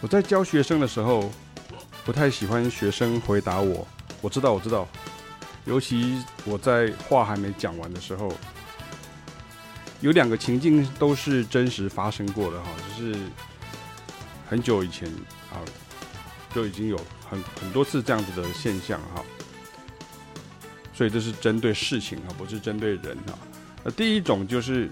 [0.00, 1.30] 我在教学生的时候，
[2.04, 3.86] 不太喜欢学生回答我。
[4.20, 4.88] 我知道，我知道。
[5.64, 8.32] 尤其我在话还没讲完的时候，
[10.00, 13.18] 有两个情境都是真实发生过的哈，就是
[14.48, 15.08] 很久以前
[15.52, 15.60] 啊，
[16.54, 16.96] 就已经有
[17.28, 19.22] 很很多次这样子的现象哈。
[20.94, 23.38] 所以这是针对事情啊，不是针对人哈。
[23.84, 24.90] 那第一种就是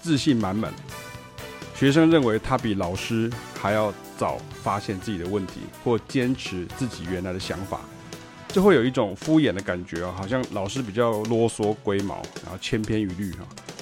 [0.00, 0.72] 自信满满，
[1.74, 7.80] 学生认为他比老师还要早发现自己的问题，或坚持自己原来的想法。
[8.48, 13.40] 就会有一种敷衍的感觉啊，好像老师比较啰嗦、龟毛，然后千篇一律哈。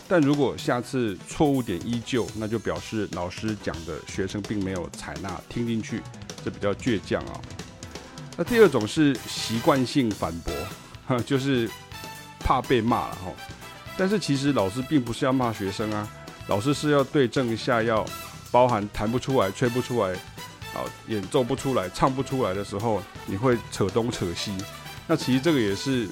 [0.09, 6.01] 但如果下次错误点依旧，那就表示老师讲的学生并没有采纳、听进去，
[6.43, 7.41] 这比较倔强啊。
[8.39, 11.71] 那第二种是习惯性反驳，就是
[12.41, 13.31] 怕被骂了哈。
[13.95, 16.09] 但是其实老师并不是要骂学生啊，
[16.49, 18.05] 老师是要对症下药，
[18.51, 20.15] 包含弹不出来、吹不出来。
[20.75, 24.57] 好，演奏不出来、唱不出来的时候，你会扯东扯西。
[25.07, 26.09] 那其实这个也是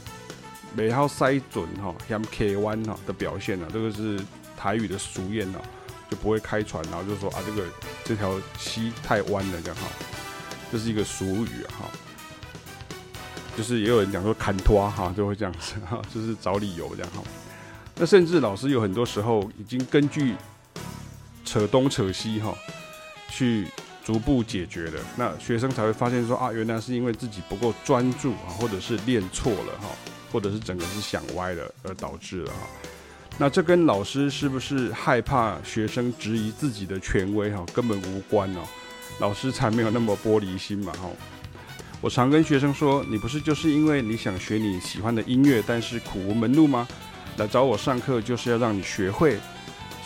[0.74, 3.66] 没好塞准哈，像 K 弯哈的表现呢。
[3.72, 4.20] 这个是
[4.58, 5.58] 台语的俗谚呢，
[6.10, 7.66] 就不会开船，然后就说啊，这个
[8.04, 9.86] 这条溪太弯了这样哈。
[10.70, 11.88] 这是一个俗语哈，
[13.56, 17.22] 就是也有人讲说砍拖哈，就会这样子哈，就是找理由这样哈。
[18.00, 20.34] 那甚至老师有很多时候已经根据
[21.44, 22.52] 扯东扯西哈
[23.28, 23.68] 去。
[24.02, 29.88] 逐步解决的，那学生才会发现说啊，原来是因为自己不够专注啊，或者是练错了哈，
[30.32, 32.66] 或者是整个是想歪了而导致了哈。
[33.38, 38.60] 那这跟老师是不是害怕学生质疑自己的权威哈，根本无关哦。
[39.20, 41.08] 老师才没有那么玻璃心嘛哈。
[42.00, 46.88] 我常跟学生说，你不是就是因为你想学你喜欢的音乐，但是苦无门路吗？
[47.36, 49.38] 来找我上课就是要让你学会。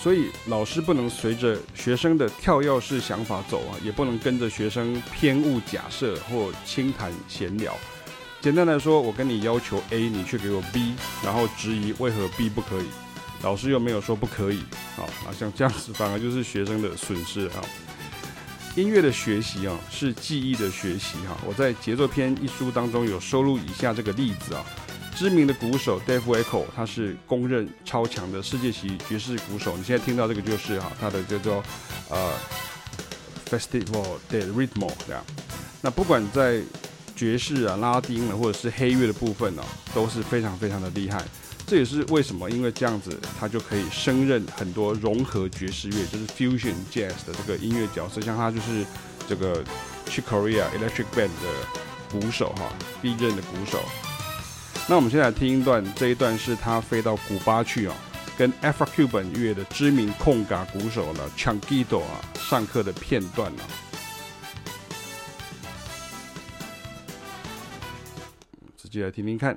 [0.02, 7.74] 所以老师不能随着学生的跳跃式想法走啊，也不能跟着学生偏误假设或轻谈闲聊。
[8.42, 10.92] 简单来说，我跟你要求 A，你却给我 B，
[11.22, 12.86] 然后质疑为何 B 不可以，
[13.42, 14.60] 老师又没有说不可以，
[14.94, 17.64] 好，啊像这样子反而就是学生的损失啊。
[18.76, 21.38] 音乐的学习啊，是记忆的学习哈。
[21.46, 24.62] 我在《节奏篇》一书当中有收录以下这个例子啊。
[25.16, 29.76] 知名的鼓手 Dave Weckl，他是公认超强的世界级爵士鼓手。
[29.76, 31.62] 你现在听到这个就是哈，他的叫做
[32.10, 32.32] 呃
[33.48, 35.24] Festival del Ritmo 这样。
[35.80, 36.60] 那不管在
[37.14, 39.62] 爵士啊、拉丁啊，或者是黑乐的部分呢、
[39.94, 41.24] 都是非常非常的厉害。
[41.66, 48.20] 这也是为什么，因为这样子他就可以胜任很多融合爵士乐，就是 Fusion Jazz 的这个音乐角色。
[48.20, 48.84] 像他就是
[49.28, 49.64] 这个
[50.06, 52.70] Chick Corea Electric Band 的鼓手哈，
[53.00, 53.78] 第一任的鼓手。
[54.86, 57.94] 那我们现在来听一段，这一段是他飞到古巴去哦，
[58.36, 63.62] 跟 Afro-Cuban 乐的知名控嘎鼓手呢 c h a n g i t o 啊上课的片段呢，
[68.76, 69.56] 直接来听听看。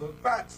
[0.00, 0.56] Con pazzo,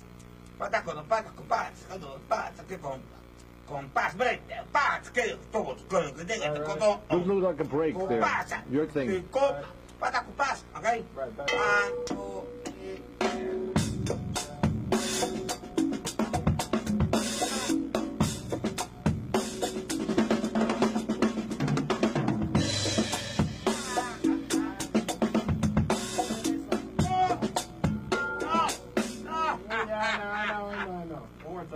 [0.56, 2.78] con pazzo, con con pazzo, che.
[2.78, 7.00] Con pazzo, bretta, pazzo, che tutto, quello che deve, con bomba.
[7.08, 8.20] Don't like a break there.
[8.20, 9.28] Pazzo, Your thing.
[9.30, 9.56] Con
[9.98, 10.84] pazzo, con pazzo, ok?
[10.84, 11.52] Right, back.
[11.52, 13.02] One, two, three,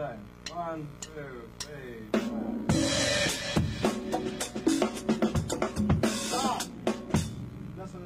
[0.07, 0.21] time.
[0.53, 1.11] One, two,
[1.59, 2.55] three, four.
[6.09, 6.63] Stop!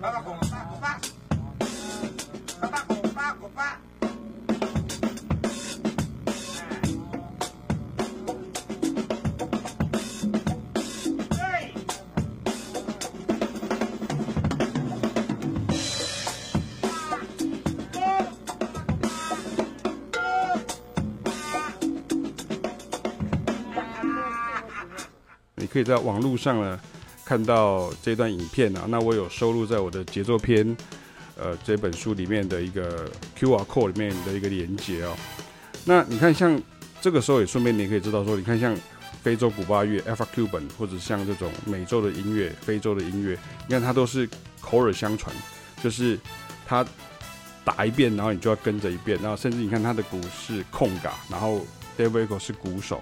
[0.00, 1.08] Paco, Paco, Paco!
[2.60, 3.89] Paco, Paco, Paco!
[25.80, 26.78] 以在网络上呢
[27.24, 30.76] 看到这段影片啊，那我有收录在我的节奏篇
[31.36, 35.16] 呃这本书里面的一个 QR code 里面的一个连接哦。
[35.84, 36.60] 那你看，像
[37.00, 38.76] 这个时候也顺便你可以知道说，你看像
[39.22, 44.28] 非洲古巴乐 Afro-Cuban 或者像这种美洲的音乐、非洲的音乐，你看它都是
[44.60, 45.34] 口耳相传，
[45.82, 46.18] 就是
[46.66, 46.84] 它
[47.64, 51.64] 打一遍，然后你就要跟着一遍，然后甚至你看他的鼓是控嘎，然后
[51.98, 53.00] David Cole 是鼓手，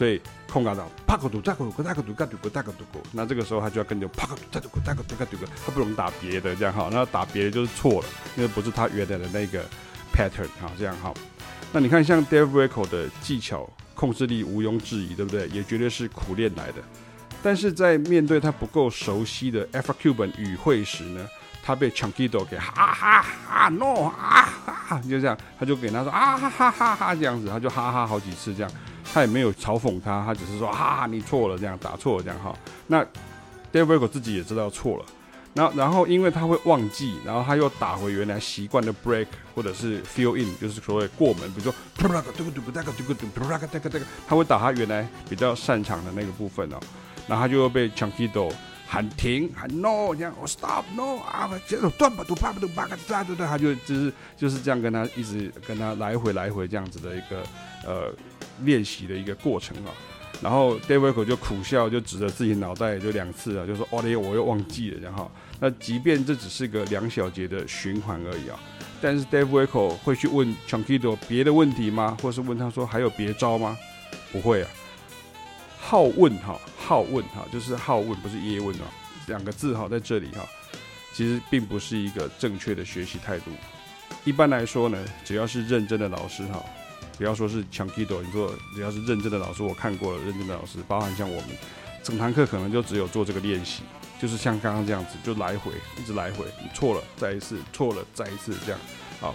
[0.00, 0.18] 所以
[0.50, 5.36] 空嘎到帕克杜扎克杜扎克杜嘎杜嘎杜古，那这个时候他就要跟着帕克杜扎克扎克杜嘎杜，
[5.66, 9.62] 他不能打别的这样哈，那打别的就是错了，因为不是他原来的那个
[10.10, 11.12] pattern 哈，这样哈。
[11.70, 15.46] 那你看像 Dave Weckl 的技巧控制力毋庸置疑，对不对？
[15.48, 16.76] 也绝对是苦练来的，
[17.42, 21.28] 但是在面对他不够熟悉的 Afro-Cuban 语汇时呢？
[21.62, 28.72] 他被 Chunkido 给哈哈哈 no 啊哈，就这样，他就给他说啊哈哈哈哈这样子，他就哈哈好几次这样，
[29.12, 32.56] 他也没有嘲讽他，他只是说哈哈你错了这样打错了这样哈。
[32.86, 33.04] 那
[33.72, 35.04] Dave Weckl 自己也知道错了，
[35.54, 42.06] 然后然后因为他会忘记，然后他又打回原来习惯的 break 或者是 fill in，就是所谓过门，比如说他
[44.36, 46.78] 会打他原来比较擅长的那个部分哦，
[47.26, 48.52] 然后他就会被 Chunky Do
[48.86, 57.42] 喊停，喊 no，这样哦 stop no 啊，接着断吧，都啪吧都啪个咋对对，他就就是就是这样跟他一直跟他来回来回这样子的一个
[57.86, 58.12] 呃
[58.64, 59.90] 练习的一个过程啊。
[60.42, 68.58] 然后 Daveyko 就苦笑，就指着自己脑袋就两次啊，就说哦，嘞，我又忘记了，然后那即便这只是个两小节的循环而已啊，
[69.02, 72.16] 但是 Daveyko 会去问 Chunkido 别的问题吗？
[72.22, 73.76] 或是问他说还有别招吗？
[74.32, 74.70] 不会啊。
[75.78, 78.84] 好问哈，好问哈，就是好问，不是叶问啊。
[79.26, 80.48] 两个字哈，在这里哈，
[81.12, 83.50] 其实并不是一个正确的学习态度。
[84.24, 86.64] 一般来说呢，只要是认真的老师哈，
[87.20, 91.50] 不要说是 Chunkido，你说只要是认真的老师，我看过了，认真的老师，包含像我们，
[92.02, 93.82] 整堂课可能就只有做这个练习，
[94.18, 98.80] 就是像刚刚这样子，就来回，一直来回，你错了再一次，错了再一次，这样。
[99.20, 99.34] 好，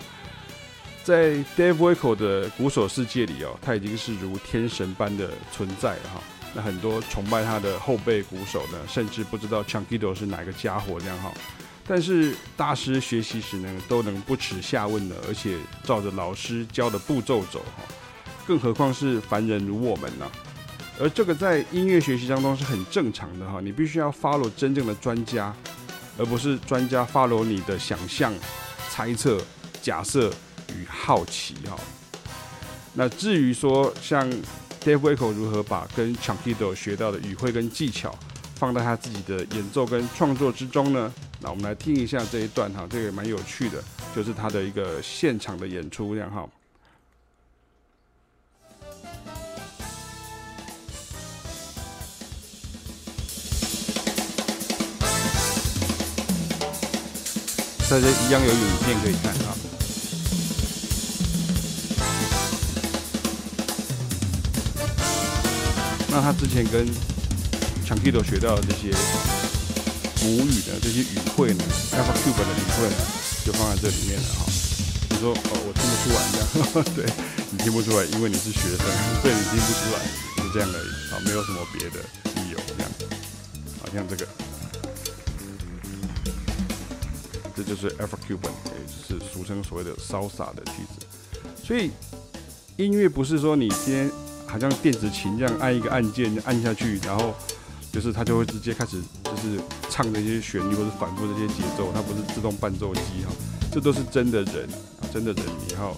[1.03, 6.23] 在 Dave Weckl 的鼓手世界里哦，他已经是如天神般的存在了哈。
[6.55, 11.31] 那很多崇拜他的后辈鼓手呢，甚至不知道 Chunkido 是哪个家伙这样哈。
[11.87, 17.83] 但是大师学习时呢，都能不耻下问的，而且照着老师教的步骤走哈。
[18.47, 20.25] 更何况是凡人如我们呢？
[20.99, 23.59] 而这个在音乐学习当中是很正常的哈。
[23.61, 25.55] 你必须要 follow 真正的专家，
[26.17, 28.33] 而不是专家 follow 你的想象、
[28.89, 29.41] 猜测、
[29.81, 30.29] 假设
[30.69, 31.77] 与好奇哈。
[32.93, 34.31] 那至于说像。
[34.85, 38.15] Dave Weckl 如何把跟 Chunkido 学到的语汇跟技巧
[38.53, 41.11] 放在他自己的演奏跟创作之中呢？
[41.41, 43.83] 那我们来听一下这一段哈，这个也蛮有趣的，
[44.15, 46.47] 就是他的一个现场的演出这样哈。
[57.88, 59.55] 大家一样有影片可以看哈。
[66.09, 66.88] 那他之前跟
[67.85, 68.89] Chunkido 学到的这些
[70.23, 72.95] 母语的这些语汇呢，Afro-Cuban 的语汇呢，
[73.45, 74.45] 就放在这里面了哈。
[75.09, 77.06] 你说哦，我听不出来这样，对
[77.51, 78.85] 你听不出来，因为你是学生，
[79.22, 80.00] 所以你听不出来，
[80.43, 80.89] 是这样而已。
[81.13, 82.00] 啊，没有什么别的
[82.36, 82.91] 理由这样。
[83.81, 84.27] 好像这个，
[87.55, 91.05] 这就是 Afro-Cuban，也就是俗称所谓的 Salsa 的句子。
[91.63, 91.91] 所以
[92.77, 94.12] 音乐不是说你今天。
[94.48, 97.36] 好像电子琴这样按一个按键按下去，然后
[97.91, 99.60] 就是它就会直接开始就是
[99.95, 103.31] 唱的一些旋律或者反复这些节奏，它不是自动伴奏机哈，
[103.71, 104.67] 这都是真的人
[104.99, 105.95] 啊，真的人你要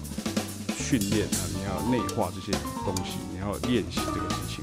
[0.78, 4.60] 训练啊，你要内化这些东西，你要练习这个事情。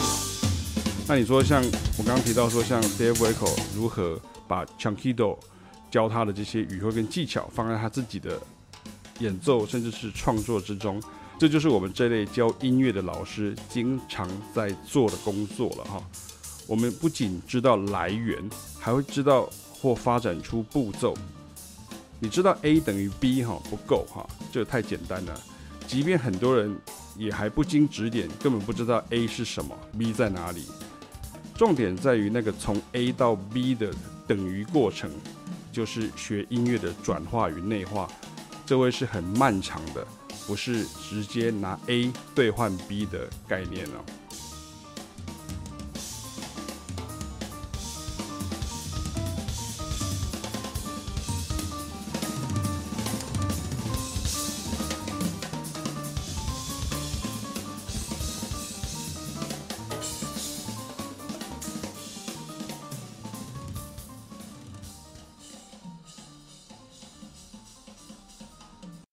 [1.05, 1.61] 那你说像
[1.97, 5.37] 我刚刚提到说像 Dave Weckl 如何把 Chunkido
[5.91, 8.39] 教他的这些语汇跟技巧放在他自己的
[9.19, 11.03] 演奏甚至是创作之中。
[11.37, 16.01] 这就是我们这类教音乐的老师经常在做的工作了哈。
[16.67, 18.37] 我们不仅知道来源，
[18.79, 21.15] 还会知道或发展出步骤。
[22.19, 25.39] 你知道 A 等于 B 哈不够哈，这太简单了。
[25.85, 26.75] 即便很多人
[27.17, 30.65] 也还不经指点，根本不知道 A 是什么，B 在哪里。
[31.55, 33.93] 重点在于那个从 A 到 B 的
[34.27, 35.11] 等于过程，
[35.71, 38.09] 就是学音乐的转化与内化，
[38.65, 40.05] 这会是很漫长的。
[40.47, 44.05] 不是直接拿 A 兑换 B 的概念哦。